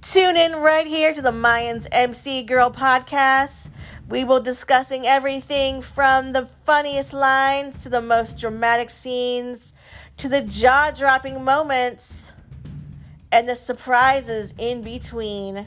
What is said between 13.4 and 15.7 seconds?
the surprises in between.